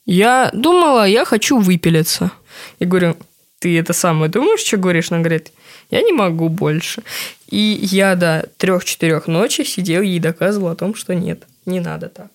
Я 0.08 0.50
думала, 0.54 1.06
я 1.06 1.26
хочу 1.26 1.60
выпилиться. 1.60 2.32
Я 2.80 2.88
говорю, 2.88 3.18
ты 3.60 3.78
это 3.78 3.92
самое 3.94 4.32
думаешь, 4.32 4.62
что 4.62 4.78
говоришь? 4.78 5.12
Она 5.12 5.20
говорит, 5.20 5.52
я 5.92 6.02
не 6.02 6.14
могу 6.14 6.48
больше. 6.48 7.04
И 7.50 7.80
я 7.82 8.16
до 8.16 8.48
трех-четырех 8.58 9.28
ночи 9.28 9.64
сидел 9.64 10.02
ей 10.02 10.20
доказывал 10.20 10.70
о 10.70 10.76
том, 10.76 10.96
что 10.96 11.14
нет, 11.14 11.44
не 11.66 11.82
надо 11.82 12.08
так. 12.08 12.30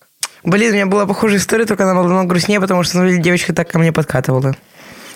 Блин, 0.44 0.70
у 0.70 0.74
меня 0.74 0.86
была 0.86 1.06
похожая 1.06 1.38
история, 1.38 1.64
только 1.64 1.84
она 1.84 1.94
была 1.94 2.08
намного 2.08 2.28
грустнее, 2.28 2.60
потому 2.60 2.82
что, 2.82 3.06
деле, 3.06 3.22
девочка 3.22 3.54
так 3.54 3.70
ко 3.70 3.78
мне 3.78 3.90
подкатывала. 3.90 4.54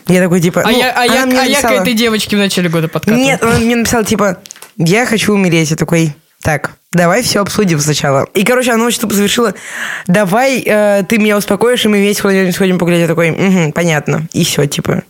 Я 0.09 0.23
такой, 0.23 0.41
типа... 0.41 0.63
А, 0.65 0.71
ну, 0.71 0.79
я, 0.79 0.93
а, 0.93 1.05
она 1.05 1.15
я, 1.15 1.27
мне 1.27 1.41
а 1.41 1.45
я 1.45 1.61
к 1.61 1.65
написала- 1.65 1.83
этой 1.83 1.93
девочке 1.95 2.37
в 2.37 2.39
начале 2.39 2.69
года 2.71 2.89
подкатывал. 2.89 3.23
Нет, 3.23 3.43
он 3.43 3.57
мне 3.57 3.77
написал, 3.77 4.05
типа, 4.05 4.39
я 4.77 5.05
хочу 5.05 5.35
умереть. 5.35 5.71
Я 5.71 5.77
такой, 5.77 6.15
так, 6.43 6.77
давай 6.97 7.23
все 7.23 7.41
обсудим 7.41 7.79
сначала. 7.81 8.27
И, 8.35 8.45
короче, 8.45 8.73
она 8.73 8.91
тупо 8.91 9.15
завершила, 9.15 9.55
давай 10.07 10.63
э, 10.65 11.05
ты 11.09 11.19
меня 11.19 11.37
успокоишь, 11.37 11.85
и 11.85 11.89
мы 11.89 11.99
вместе 11.99 12.23
куда-нибудь 12.23 12.55
сходим 12.55 12.79
погулять. 12.79 13.01
Я 13.01 13.07
такой, 13.07 13.31
«Мгм, 13.31 13.73
понятно. 13.73 14.27
И 14.33 14.45
все, 14.45 14.67
типа. 14.67 15.03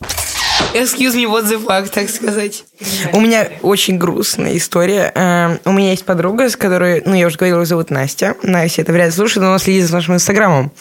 Excuse 0.75 1.15
me, 1.15 1.25
what 1.25 1.45
the 1.45 1.59
fuck, 1.65 1.89
так 1.89 2.11
сказать. 2.11 2.65
У 3.13 3.21
меня 3.21 3.49
очень 3.63 3.97
грустная 3.97 4.57
история. 4.57 5.11
Э, 5.15 5.57
У 5.65 5.73
меня 5.73 5.91
есть 5.91 6.05
подруга, 6.05 6.51
с 6.51 6.57
которой, 6.57 7.03
ну, 7.07 7.15
я 7.15 7.27
уже 7.27 7.37
говорила, 7.37 7.61
ее 7.61 7.67
зовут 7.67 7.91
Настя. 7.91 8.37
Настя 8.43 8.83
это 8.83 8.93
вряд 8.93 9.07
ли 9.07 9.13
слушает, 9.13 9.43
но 9.43 9.49
она 9.49 9.59
следит 9.59 9.87
за 9.87 9.95
нашим 9.95 10.15
инстаграмом. 10.15 10.73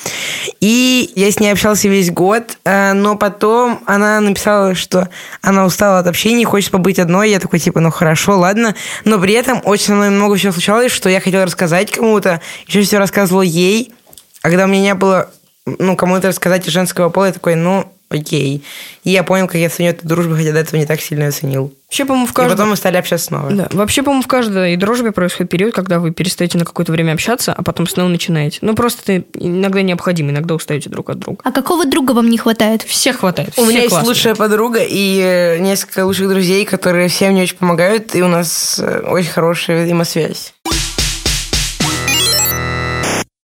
И 0.60 1.12
я 1.16 1.32
с 1.32 1.40
ней 1.40 1.52
общался 1.52 1.88
весь 1.88 2.12
год, 2.12 2.58
э, 2.66 2.94
но 2.94 3.16
потом 3.16 3.82
она 3.86 4.20
написала, 4.20 4.76
что 4.76 5.10
она 5.42 5.66
устала 5.66 6.00
от 6.00 6.08
общения, 6.08 6.46
хочет 6.46 6.72
побыть 6.72 7.00
одной. 7.00 7.30
Я 7.30 7.40
такой, 7.40 7.60
типа, 7.60 7.80
ну, 7.80 7.90
хорошо, 7.92 8.38
ладно. 8.38 8.76
Но 9.06 9.20
при 9.20 9.34
этом 9.34 9.62
очень 9.64 9.86
со 9.86 9.94
мной 9.94 10.10
много 10.10 10.36
всего 10.36 10.52
случалось, 10.52 10.92
что 10.92 11.10
я 11.10 11.22
хотела 11.22 11.46
рассказать 11.46 11.92
кому-то, 11.92 12.42
еще 12.68 12.82
все 12.82 12.98
рассказывала 12.98 13.44
ей. 13.44 13.94
А 14.42 14.50
когда 14.50 14.66
у 14.66 14.68
меня 14.68 14.82
не 14.82 14.94
было, 14.94 15.30
ну, 15.66 15.96
кому-то 15.96 16.28
рассказать 16.28 16.68
из 16.68 16.72
женского 16.74 17.10
пола, 17.10 17.28
я 17.28 17.34
такой, 17.34 17.56
ну, 17.56 17.92
окей. 18.16 18.64
И 19.04 19.12
я 19.12 19.24
понял, 19.24 19.46
как 19.48 19.56
я 19.56 19.70
ценю 19.70 19.90
эту 19.92 20.08
дружбу, 20.08 20.36
хотя 20.36 20.52
до 20.52 20.60
этого 20.60 20.80
не 20.80 20.86
так 20.86 21.02
сильно 21.02 21.28
оценил. 21.28 21.74
Вообще, 21.88 22.06
по-моему, 22.06 22.28
в 22.28 22.32
И 22.32 22.34
каждом... 22.34 22.58
потом 22.58 22.70
мы 22.72 22.76
стали 22.76 22.98
общаться 22.98 23.28
снова. 23.28 23.52
Да. 23.52 23.68
Вообще, 23.72 24.02
по-моему, 24.04 24.24
в 24.24 24.28
каждой 24.28 24.76
дружбе 24.76 25.12
происходит 25.12 25.52
период, 25.52 25.74
когда 25.74 26.00
вы 26.00 26.12
перестаете 26.12 26.58
на 26.58 26.66
какое-то 26.66 26.92
время 26.92 27.14
общаться, 27.14 27.54
а 27.54 27.62
потом 27.64 27.88
снова 27.88 28.08
начинаете. 28.10 28.60
Ну, 28.62 28.74
просто 28.76 29.14
это 29.14 29.26
иногда 29.36 29.82
необходимо, 29.82 30.32
иногда 30.32 30.56
устаете 30.56 30.90
друг 30.90 31.10
от 31.12 31.20
друга. 31.20 31.40
А 31.44 31.52
какого 31.52 31.86
друга 31.86 32.12
вам 32.14 32.30
не 32.30 32.38
хватает? 32.38 32.82
Всех 32.84 33.20
хватает. 33.20 33.50
У 33.50 33.62
все 33.62 33.66
меня 33.70 33.80
есть 33.82 33.90
классные. 33.92 34.10
лучшая 34.10 34.36
подруга 34.36 34.80
и 34.82 35.20
э, 35.22 35.58
несколько 35.60 36.06
лучших 36.06 36.28
друзей, 36.30 36.66
которые 36.66 37.08
всем 37.08 37.34
мне 37.34 37.44
очень 37.44 37.58
помогают, 37.58 38.16
и 38.16 38.22
у 38.24 38.28
нас 38.28 38.80
э, 38.80 39.02
очень 39.08 39.30
хорошая 39.30 39.84
взаимосвязь. 39.84 40.54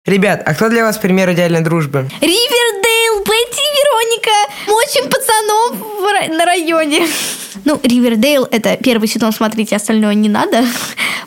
Ребят, 0.06 0.42
а 0.46 0.54
кто 0.54 0.70
для 0.70 0.84
вас 0.84 0.96
пример 0.96 1.30
идеальной 1.32 1.60
дружбы? 1.60 2.08
Ривердейл, 2.22 3.18
Бетти 3.24 3.60
и 3.60 3.74
Вероника. 3.76 4.47
В 5.74 6.04
ра- 6.04 6.34
на 6.34 6.44
районе. 6.44 7.06
Ну, 7.64 7.78
Ривердейл– 7.82 8.46
это 8.50 8.76
первый 8.76 9.08
сезон, 9.08 9.32
смотрите, 9.32 9.76
остальное 9.76 10.14
не 10.14 10.28
надо. 10.28 10.64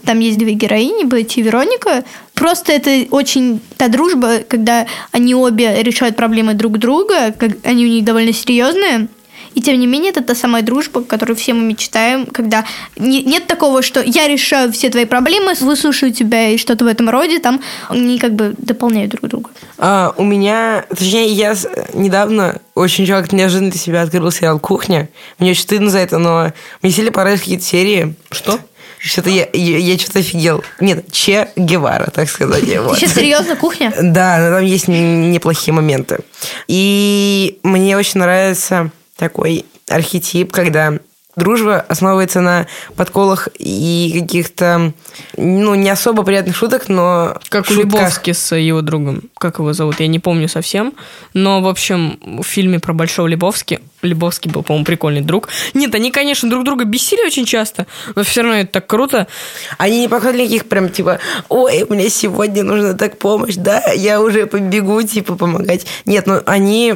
Там 0.05 0.19
есть 0.19 0.37
две 0.37 0.53
героини, 0.53 1.03
Бетти 1.03 1.41
и 1.41 1.43
Вероника. 1.43 2.03
Просто 2.33 2.71
это 2.71 3.05
очень 3.11 3.59
та 3.77 3.87
дружба, 3.87 4.39
когда 4.47 4.87
они 5.11 5.35
обе 5.35 5.83
решают 5.83 6.15
проблемы 6.15 6.53
друг 6.53 6.77
друга, 6.77 7.31
как 7.31 7.51
они 7.63 7.85
у 7.85 7.89
них 7.89 8.03
довольно 8.03 8.33
серьезные. 8.33 9.07
И 9.53 9.61
тем 9.61 9.79
не 9.79 9.87
менее, 9.87 10.11
это 10.11 10.21
та 10.21 10.35
самая 10.35 10.61
дружба, 10.63 11.03
которую 11.03 11.35
все 11.35 11.53
мы 11.53 11.63
мечтаем, 11.63 12.25
когда 12.25 12.65
не- 12.95 13.23
нет 13.23 13.47
такого, 13.47 13.81
что 13.81 14.01
я 14.01 14.27
решаю 14.27 14.71
все 14.71 14.89
твои 14.89 15.05
проблемы, 15.05 15.53
выслушаю 15.59 16.13
тебя 16.13 16.49
и 16.49 16.57
что-то 16.57 16.85
в 16.85 16.87
этом 16.87 17.09
роде, 17.09 17.39
там 17.39 17.61
они 17.89 18.17
как 18.19 18.33
бы 18.33 18.55
дополняют 18.57 19.11
друг 19.11 19.29
друга. 19.29 19.49
А, 19.77 20.13
у 20.17 20.23
меня, 20.23 20.85
точнее, 20.89 21.27
я 21.27 21.55
недавно 21.93 22.59
очень 22.75 23.05
человек 23.05 23.31
неожиданно 23.33 23.71
для 23.71 23.79
себя 23.79 24.01
открыл 24.03 24.31
сериал 24.31 24.59
«Кухня». 24.59 25.09
Мне 25.39 25.51
очень 25.51 25.63
стыдно 25.63 25.89
за 25.89 25.99
это, 25.99 26.17
но 26.17 26.53
мне 26.81 26.91
сильно 26.91 27.11
понравились 27.11 27.41
какие-то 27.41 27.65
серии. 27.65 28.15
Что? 28.31 28.59
Что-то 28.99 29.31
я, 29.31 29.47
я, 29.51 29.77
я 29.79 29.97
что-то 29.97 30.19
офигел. 30.19 30.63
Нет, 30.79 31.11
Че 31.11 31.49
Гевара, 31.55 32.11
так 32.11 32.29
сказать. 32.29 32.63
Вот. 32.77 32.97
Сейчас 32.99 33.15
серьезно, 33.15 33.55
кухня? 33.55 33.91
Да, 33.99 34.37
но 34.37 34.55
там 34.57 34.65
есть 34.65 34.87
неплохие 34.87 35.73
моменты. 35.73 36.19
И 36.67 37.57
мне 37.63 37.97
очень 37.97 38.19
нравится 38.19 38.91
такой 39.21 39.65
архетип, 39.87 40.51
когда 40.51 40.97
дружба 41.35 41.85
основывается 41.87 42.41
на 42.41 42.65
подколах 42.95 43.49
и 43.59 44.19
каких-то, 44.19 44.93
ну, 45.37 45.75
не 45.75 45.91
особо 45.91 46.23
приятных 46.23 46.55
шуток, 46.55 46.89
но 46.89 47.37
Как 47.49 47.69
у 47.69 47.73
шутках. 47.73 47.93
Лебовски 47.93 48.33
с 48.33 48.55
его 48.55 48.81
другом. 48.81 49.21
Как 49.37 49.59
его 49.59 49.73
зовут, 49.73 49.99
я 49.99 50.07
не 50.07 50.17
помню 50.17 50.49
совсем. 50.49 50.93
Но, 51.35 51.61
в 51.61 51.67
общем, 51.67 52.19
в 52.41 52.43
фильме 52.43 52.79
про 52.79 52.93
Большого 52.93 53.27
Лебовски 53.27 53.79
Лебовский 54.01 54.49
был, 54.49 54.63
по-моему, 54.63 54.85
прикольный 54.85 55.21
друг. 55.21 55.49
Нет, 55.73 55.93
они, 55.95 56.11
конечно, 56.11 56.49
друг 56.49 56.63
друга 56.63 56.85
бесили 56.85 57.25
очень 57.25 57.45
часто, 57.45 57.87
но 58.15 58.23
все 58.23 58.41
равно 58.41 58.57
это 58.59 58.73
так 58.73 58.87
круто. 58.87 59.27
Они 59.77 60.01
не 60.01 60.07
показывали 60.07 60.43
никаких 60.43 60.67
прям 60.67 60.89
типа, 60.89 61.19
ой, 61.49 61.85
мне 61.89 62.09
сегодня 62.09 62.63
нужна 62.63 62.93
так 62.93 63.17
помощь, 63.17 63.55
да, 63.55 63.83
я 63.93 64.21
уже 64.21 64.45
побегу, 64.47 65.01
типа, 65.03 65.35
помогать. 65.35 65.85
Нет, 66.05 66.27
ну 66.27 66.41
они 66.45 66.93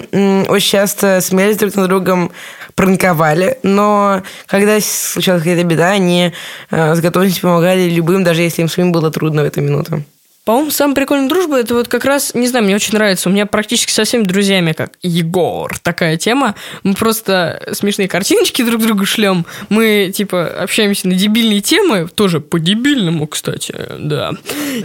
очень 0.47 0.69
часто 0.69 1.21
смеялись 1.21 1.57
друг 1.57 1.75
над 1.75 1.87
другом, 1.87 2.31
пранковали, 2.75 3.57
но 3.63 4.21
когда 4.47 4.79
случалась 4.81 5.41
какая-то 5.43 5.63
беда, 5.63 5.91
они 5.91 6.33
э, 6.71 6.95
с 6.95 6.99
готовностью 6.99 7.41
помогали 7.43 7.89
любым, 7.89 8.23
даже 8.23 8.41
если 8.41 8.61
им 8.61 8.69
самим 8.69 8.91
было 8.91 9.11
трудно 9.11 9.43
в 9.43 9.45
эту 9.45 9.61
минуту. 9.61 10.03
По-моему, 10.45 10.69
самая 10.69 10.93
прикольная 10.95 11.27
дружба 11.27 11.57
это 11.57 11.73
вот 11.73 11.87
как 11.87 12.05
раз, 12.05 12.35
не 12.35 12.47
знаю, 12.47 12.65
мне 12.65 12.75
очень 12.75 12.93
нравится. 12.93 13.29
У 13.29 13.31
меня 13.31 13.47
практически 13.47 13.91
со 13.91 14.03
всеми 14.03 14.23
друзьями, 14.23 14.73
как 14.73 14.91
Егор, 15.01 15.77
такая 15.79 16.17
тема. 16.17 16.53
Мы 16.83 16.93
просто 16.93 17.67
смешные 17.73 18.07
картиночки 18.07 18.63
друг 18.63 18.83
другу 18.83 19.05
шлем. 19.05 19.47
Мы, 19.69 20.11
типа, 20.13 20.45
общаемся 20.45 21.07
на 21.07 21.15
дебильные 21.15 21.61
темы, 21.61 22.07
тоже 22.13 22.41
по-дебильному, 22.41 23.25
кстати, 23.25 23.75
да. 23.97 24.33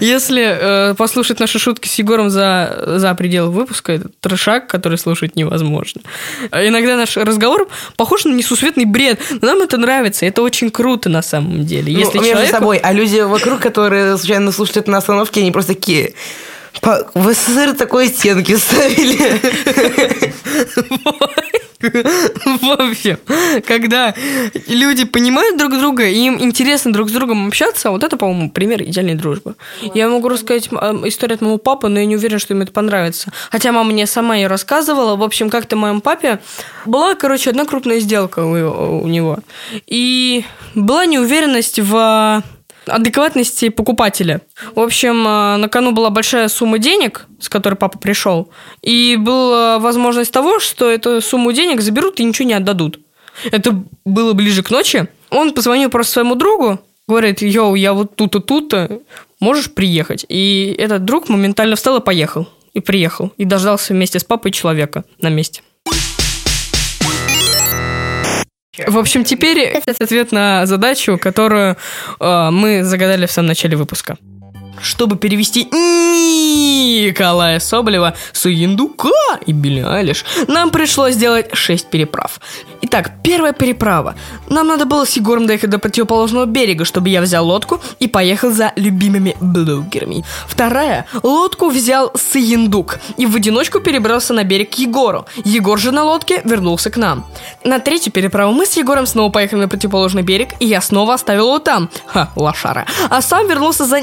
Если 0.00 0.42
э, 0.42 0.94
послушать 0.94 1.40
наши 1.40 1.58
шутки 1.58 1.88
с 1.88 1.94
Егором 1.96 2.30
за, 2.30 2.82
за 2.96 3.14
пределы 3.14 3.50
выпуска, 3.50 3.92
это 3.92 4.08
трешак, 4.20 4.66
который 4.66 4.96
слушать 4.96 5.36
невозможно. 5.36 6.00
Иногда 6.52 6.96
наш 6.96 7.18
разговор 7.18 7.68
похож 7.96 8.24
на 8.24 8.32
несусветный 8.32 8.86
бред, 8.86 9.20
но 9.42 9.48
нам 9.48 9.60
это 9.60 9.76
нравится, 9.76 10.24
это 10.24 10.40
очень 10.40 10.70
круто 10.70 11.10
на 11.10 11.20
самом 11.20 11.66
деле. 11.66 11.92
Если 11.92 12.16
ну, 12.16 12.24
между 12.24 12.36
человеку- 12.36 12.56
собой, 12.56 12.78
а 12.78 12.92
люди 12.94 13.20
вокруг, 13.20 13.60
которые 13.60 14.16
случайно 14.16 14.52
слушают 14.52 14.78
это 14.78 14.90
на 14.90 14.96
остановке, 14.98 15.49
они 15.50 15.52
просто 15.52 15.74
такие... 15.74 16.14
«По- 16.80 17.10
В 17.14 17.34
СССР 17.34 17.74
такой 17.74 18.06
стенки 18.08 18.56
ставили. 18.56 19.40
В 21.80 22.90
общем, 22.90 23.18
когда 23.66 24.14
люди 24.68 25.04
понимают 25.04 25.58
друг 25.58 25.72
друга, 25.78 26.06
и 26.06 26.14
им 26.14 26.40
интересно 26.40 26.92
друг 26.92 27.08
с 27.08 27.12
другом 27.12 27.48
общаться, 27.48 27.90
вот 27.90 28.04
это, 28.04 28.16
по-моему, 28.16 28.50
пример 28.50 28.82
идеальной 28.82 29.14
дружбы. 29.14 29.56
Я 29.94 30.08
могу 30.08 30.28
рассказать 30.28 30.68
историю 30.68 31.34
от 31.36 31.40
моего 31.40 31.58
папы, 31.58 31.88
но 31.88 31.98
я 32.00 32.06
не 32.06 32.16
уверена, 32.16 32.38
что 32.38 32.54
им 32.54 32.62
это 32.62 32.70
понравится. 32.70 33.32
Хотя 33.50 33.72
мама 33.72 33.90
мне 33.90 34.06
сама 34.06 34.36
ее 34.36 34.46
рассказывала. 34.46 35.16
В 35.16 35.22
общем, 35.22 35.50
как-то 35.50 35.74
моем 35.76 36.00
папе 36.00 36.38
была, 36.86 37.14
короче, 37.14 37.50
одна 37.50 37.64
крупная 37.64 37.98
сделка 38.00 38.40
у 38.44 39.06
него. 39.08 39.38
И 39.86 40.44
была 40.74 41.06
неуверенность 41.06 41.80
в 41.80 42.42
адекватности 42.90 43.68
покупателя. 43.68 44.40
В 44.74 44.80
общем, 44.80 45.26
э, 45.26 45.56
на 45.56 45.68
кону 45.68 45.92
была 45.92 46.10
большая 46.10 46.48
сумма 46.48 46.78
денег, 46.78 47.26
с 47.38 47.48
которой 47.48 47.74
папа 47.74 47.98
пришел, 47.98 48.50
и 48.82 49.16
была 49.16 49.78
возможность 49.78 50.32
того, 50.32 50.60
что 50.60 50.90
эту 50.90 51.20
сумму 51.20 51.52
денег 51.52 51.80
заберут 51.80 52.20
и 52.20 52.24
ничего 52.24 52.48
не 52.48 52.54
отдадут. 52.54 53.00
Это 53.50 53.82
было 54.04 54.32
ближе 54.32 54.62
к 54.62 54.70
ночи. 54.70 55.08
Он 55.30 55.52
позвонил 55.52 55.90
просто 55.90 56.14
своему 56.14 56.34
другу, 56.34 56.80
говорит, 57.06 57.42
йоу, 57.42 57.74
я 57.74 57.92
вот 57.92 58.16
тут-то, 58.16 58.40
тут-то, 58.40 59.00
можешь 59.40 59.72
приехать? 59.72 60.26
И 60.28 60.74
этот 60.78 61.04
друг 61.04 61.28
моментально 61.28 61.76
встал 61.76 61.98
и 61.98 62.04
поехал. 62.04 62.48
И 62.72 62.80
приехал. 62.80 63.32
И 63.36 63.44
дождался 63.44 63.94
вместе 63.94 64.18
с 64.18 64.24
папой 64.24 64.52
человека 64.52 65.04
на 65.20 65.28
месте. 65.28 65.62
В 68.86 68.98
общем, 68.98 69.24
теперь 69.24 69.80
ответ 69.98 70.32
на 70.32 70.64
задачу, 70.66 71.18
которую 71.18 71.76
э, 72.20 72.50
мы 72.50 72.84
загадали 72.84 73.26
в 73.26 73.32
самом 73.32 73.48
начале 73.48 73.76
выпуска. 73.76 74.16
Чтобы 74.82 75.16
перевести 75.16 75.64
Николая 77.00 77.60
Соболева, 77.60 78.14
Суиндука 78.32 79.10
и 79.46 79.52
Билли 79.52 79.80
Айлиш, 79.80 80.24
нам 80.48 80.70
пришлось 80.70 81.14
сделать 81.14 81.48
6 81.52 81.90
переправ. 81.90 82.40
Итак, 82.82 83.12
первая 83.22 83.52
переправа. 83.52 84.14
Нам 84.48 84.66
надо 84.66 84.84
было 84.86 85.04
с 85.04 85.12
Егором 85.12 85.46
доехать 85.46 85.70
до 85.70 85.78
противоположного 85.78 86.46
берега, 86.46 86.84
чтобы 86.84 87.08
я 87.08 87.20
взял 87.20 87.46
лодку 87.46 87.80
и 87.98 88.08
поехал 88.08 88.50
за 88.50 88.72
любимыми 88.76 89.36
блогерами. 89.40 90.24
Вторая. 90.48 91.06
Лодку 91.22 91.68
взял 91.68 92.10
Сыендук 92.14 92.98
и 93.16 93.26
в 93.26 93.36
одиночку 93.36 93.80
перебрался 93.80 94.32
на 94.34 94.44
берег 94.44 94.70
к 94.70 94.74
Егору. 94.74 95.26
Егор 95.44 95.78
же 95.78 95.92
на 95.92 96.04
лодке 96.04 96.40
вернулся 96.44 96.90
к 96.90 96.96
нам. 96.96 97.26
На 97.64 97.78
третью 97.80 98.12
переправу 98.12 98.52
мы 98.52 98.66
с 98.66 98.76
Егором 98.76 99.06
снова 99.06 99.30
поехали 99.30 99.60
на 99.60 99.68
противоположный 99.68 100.22
берег, 100.22 100.54
и 100.58 100.66
я 100.66 100.80
снова 100.80 101.14
оставил 101.14 101.46
его 101.46 101.58
там. 101.58 101.90
Ха, 102.06 102.30
лошара. 102.36 102.86
А 103.08 103.22
сам 103.22 103.46
вернулся 103.46 103.84
за 103.84 104.00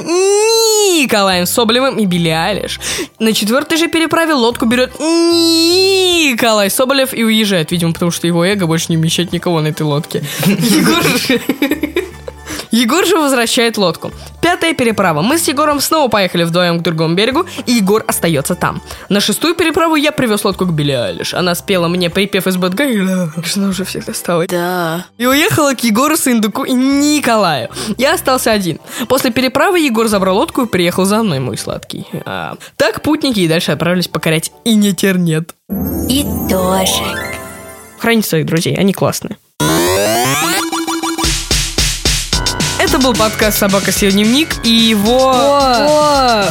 Николаем 1.02 1.46
Соболевым 1.46 1.98
и 1.98 2.06
Билли 2.06 2.30
Айлиш. 2.30 2.80
На 3.20 3.34
четвертой 3.34 3.78
же 3.78 3.88
переправе 3.88 4.34
лодку 4.34 4.66
берет 4.66 5.00
Николай 5.00 6.70
Соболев 6.70 7.14
и 7.14 7.24
уезжает, 7.24 7.72
видимо, 7.72 7.94
потому 7.94 8.12
что 8.12 8.28
его 8.28 8.46
эго 8.46 8.68
больше 8.68 8.88
не 8.90 8.98
вмещает 8.98 9.32
никого 9.32 9.62
на 9.62 9.68
этой 9.68 9.84
лодке. 9.84 10.24
Егор. 10.46 11.04
Егор 12.72 13.06
же 13.06 13.18
возвращает 13.18 13.78
лодку. 13.78 14.12
Пятая 14.42 14.74
переправа. 14.74 15.22
Мы 15.22 15.38
с 15.38 15.48
Егором 15.48 15.80
снова 15.80 16.10
поехали 16.10 16.44
вдвоем 16.44 16.80
к 16.80 16.82
другому 16.84 17.16
берегу, 17.16 17.46
и 17.66 17.74
Егор 17.74 18.04
остается 18.08 18.56
там. 18.56 18.82
На 19.10 19.20
шестую 19.20 19.56
переправу 19.56 19.96
я 19.96 20.12
привез 20.12 20.46
лодку 20.46 20.66
к 20.66 20.72
Билли 20.72 20.92
Айлиш. 20.92 21.34
Она 21.34 21.56
спела 21.56 21.88
мне 21.88 22.10
припев 22.10 22.48
из 22.48 22.58
Бэтга, 22.58 22.86
и 22.86 23.00
она 23.00 23.68
уже 23.68 23.84
всех 23.84 24.06
достала. 24.06 24.46
Да. 24.48 25.06
И 25.18 25.26
уехала 25.26 25.74
к 25.74 25.84
Егору, 25.84 26.18
Сындуку 26.18 26.64
и 26.64 26.74
Николаю. 26.74 27.70
Я 27.98 28.14
остался 28.14 28.52
один. 28.52 28.80
После 29.08 29.32
переправы 29.32 29.80
Егор 29.80 30.08
забрал 30.08 30.38
лодку 30.38 30.64
и 30.64 30.68
приехал 30.68 31.06
за 31.06 31.24
мной, 31.24 31.40
мой 31.40 31.58
сладкий. 31.58 32.06
А, 32.26 32.56
так 32.76 33.02
путники 33.02 33.40
и 33.40 33.48
дальше 33.48 33.72
отправились 33.72 34.08
покорять 34.08 34.52
и 34.64 34.76
не 34.76 34.94
тернет. 34.94 35.54
И 36.10 36.26
тоже. 36.50 37.04
Храните 38.00 38.30
своих 38.30 38.46
друзей, 38.46 38.76
они 38.76 38.94
классные. 38.94 39.38
Был 43.08 43.14
подкаст 43.14 43.60
«Собака 43.60 43.94
съел 43.94 44.12
дневник» 44.12 44.56
и 44.66 44.70
его 44.70 45.34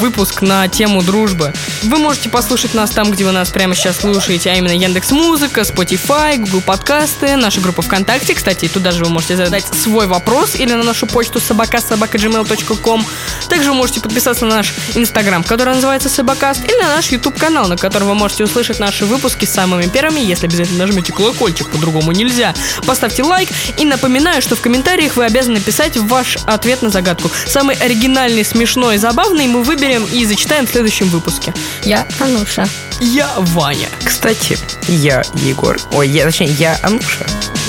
выпуск 0.01 0.41
на 0.41 0.67
тему 0.69 1.03
дружбы. 1.03 1.53
Вы 1.83 1.99
можете 1.99 2.31
послушать 2.31 2.73
нас 2.73 2.91
там, 2.93 3.11
где 3.11 3.27
вы 3.27 3.33
нас 3.33 3.51
прямо 3.51 3.75
сейчас 3.75 3.99
слушаете, 3.99 4.51
а 4.51 4.55
именно 4.55 4.73
Яндекс 4.73 5.11
Музыка, 5.11 5.61
Spotify, 5.61 6.39
Google 6.39 6.63
Подкасты, 6.63 7.37
наша 7.37 7.61
группа 7.61 7.83
ВКонтакте. 7.83 8.35
Кстати, 8.35 8.69
туда 8.69 8.93
же 8.93 9.05
вы 9.05 9.11
можете 9.11 9.37
задать 9.37 9.67
свой 9.67 10.07
вопрос 10.07 10.55
или 10.55 10.73
на 10.73 10.83
нашу 10.83 11.07
почту 11.07 11.41
собака 11.41 11.79
собака.gmail.com. 11.79 13.05
Также 13.51 13.71
вы 13.71 13.77
можете 13.77 14.01
подписаться 14.01 14.47
на 14.47 14.57
наш 14.57 14.73
Инстаграм, 14.95 15.45
который 15.45 15.75
называется 15.75 16.09
Собакаст, 16.09 16.65
или 16.65 16.81
на 16.81 16.97
наш 16.97 17.11
YouTube 17.11 17.39
канал, 17.39 17.69
на 17.69 17.77
котором 17.77 18.09
вы 18.09 18.15
можете 18.15 18.45
услышать 18.45 18.79
наши 18.79 19.05
выпуски 19.05 19.45
самыми 19.45 19.89
первыми, 19.89 20.21
если 20.21 20.47
обязательно 20.47 20.87
нажмете 20.87 21.13
колокольчик, 21.13 21.71
по-другому 21.71 22.13
нельзя. 22.13 22.55
Поставьте 22.87 23.25
лайк 23.25 23.51
и 23.77 23.85
напоминаю, 23.85 24.41
что 24.41 24.57
в 24.57 24.63
комментариях 24.63 25.17
вы 25.17 25.27
обязаны 25.27 25.61
писать 25.61 25.99
ваш 25.99 26.39
ответ 26.47 26.83
на 26.83 26.91
загадку. 26.91 27.31
Самый 27.47 27.77
оригинальный, 27.77 28.45
смешной 28.45 28.99
забавный 28.99 29.47
мы 29.47 29.63
выберем 29.63 30.05
и 30.13 30.25
зачитаем 30.25 30.67
в 30.67 30.71
следующем 30.71 31.09
выпуске. 31.09 31.53
Я 31.83 32.07
Ануша. 32.21 32.69
Я 33.01 33.29
Ваня. 33.37 33.89
Кстати, 34.05 34.59
я 34.89 35.23
Егор. 35.35 35.79
Ой, 35.93 36.09
я, 36.09 36.25
точнее, 36.25 36.49
я 36.53 36.79
Ануша. 36.83 37.27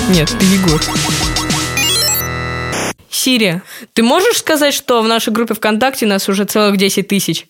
Нет, 0.10 0.30
ты 0.40 0.46
Егор. 0.46 0.82
Сири, 3.10 3.62
ты 3.94 4.04
можешь 4.04 4.38
сказать, 4.38 4.74
что 4.74 5.02
в 5.02 5.08
нашей 5.08 5.34
группе 5.34 5.54
ВКонтакте 5.54 6.06
нас 6.06 6.30
уже 6.30 6.46
целых 6.46 6.78
10 6.78 7.08
тысяч? 7.08 7.48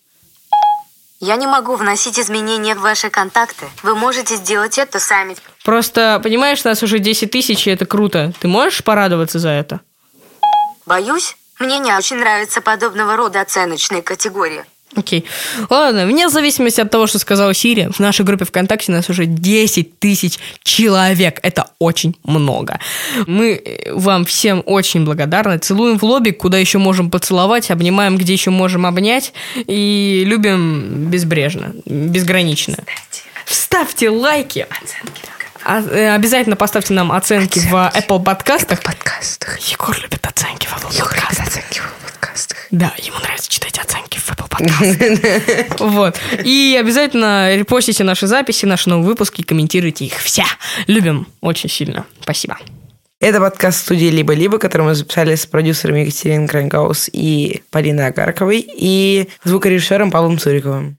Я 1.20 1.34
не 1.36 1.46
могу 1.48 1.74
вносить 1.74 2.18
изменения 2.18 2.76
в 2.76 2.80
ваши 2.80 3.10
контакты. 3.10 3.66
Вы 3.82 3.96
можете 3.96 4.36
сделать 4.36 4.78
это 4.78 5.00
сами. 5.00 5.36
Просто, 5.64 6.20
понимаешь, 6.22 6.62
нас 6.62 6.82
уже 6.84 7.00
10 7.00 7.30
тысяч, 7.30 7.66
и 7.66 7.70
это 7.70 7.86
круто. 7.86 8.32
Ты 8.40 8.46
можешь 8.46 8.84
порадоваться 8.84 9.40
за 9.40 9.48
это? 9.50 9.80
Боюсь, 10.88 11.36
мне 11.58 11.78
не 11.80 11.92
очень 11.92 12.16
нравятся 12.16 12.62
подобного 12.62 13.14
рода 13.14 13.42
оценочные 13.42 14.00
категории. 14.00 14.64
Окей. 14.96 15.26
Ладно, 15.68 16.06
вне 16.06 16.30
зависимости 16.30 16.80
от 16.80 16.90
того, 16.90 17.06
что 17.06 17.18
сказала 17.18 17.52
Сири, 17.52 17.90
в 17.92 18.00
нашей 18.00 18.24
группе 18.24 18.46
ВКонтакте 18.46 18.90
нас 18.90 19.10
уже 19.10 19.26
10 19.26 19.98
тысяч 19.98 20.38
человек. 20.62 21.40
Это 21.42 21.68
очень 21.78 22.16
много. 22.24 22.80
Мы 23.26 23.60
э, 23.62 23.92
вам 23.92 24.24
всем 24.24 24.62
очень 24.64 25.04
благодарны. 25.04 25.58
Целуем 25.58 25.98
в 25.98 26.04
лобик, 26.04 26.38
куда 26.38 26.56
еще 26.56 26.78
можем 26.78 27.10
поцеловать, 27.10 27.70
обнимаем, 27.70 28.16
где 28.16 28.32
еще 28.32 28.48
можем 28.48 28.86
обнять. 28.86 29.34
И 29.56 30.24
любим 30.26 31.10
безбрежно, 31.10 31.74
безгранично. 31.84 32.78
Вставьте 33.44 34.08
лайки. 34.08 34.66
А, 34.70 34.74
э, 34.74 35.28
обязательно 35.68 36.56
поставьте 36.56 36.94
нам 36.94 37.12
оценки 37.12 37.58
в 37.58 37.74
Apple 37.74 38.22
подкастах. 38.22 38.82
подкастах. 38.82 39.58
Егор 39.58 39.96
любит 40.00 40.24
оценки 40.26 40.66
в 40.66 40.72
Apple 40.72 40.94
Егор 40.94 41.10
подкастах. 41.10 41.38
любит 41.38 41.48
оценки 41.48 41.78
в 41.80 42.04
подкастах. 42.04 42.58
Да, 42.70 42.94
ему 42.98 43.18
нравится 43.18 43.50
читать 43.50 43.78
оценки 43.78 44.18
в 44.18 44.30
Apple 44.30 44.48
подкастах. 44.48 45.78
Вот. 45.88 46.18
И 46.44 46.76
обязательно 46.80 47.54
репостите 47.54 48.02
наши 48.04 48.26
записи, 48.26 48.64
наши 48.64 48.88
новые 48.88 49.08
выпуски, 49.08 49.42
комментируйте 49.42 50.06
их 50.06 50.14
все. 50.18 50.44
Любим 50.86 51.26
очень 51.40 51.68
сильно. 51.68 52.06
Спасибо. 52.22 52.58
Это 53.20 53.40
подкаст 53.40 53.80
студии 53.80 54.06
«Либо-либо», 54.06 54.58
который 54.58 54.82
мы 54.82 54.94
записали 54.94 55.34
с 55.34 55.44
продюсерами 55.44 56.00
Екатериной 56.00 56.46
Крангаус 56.46 57.10
и 57.12 57.62
Полиной 57.70 58.06
Агарковой 58.06 58.64
и 58.64 59.28
звукорежиссером 59.42 60.12
Павлом 60.12 60.38
Цуриковым. 60.38 60.98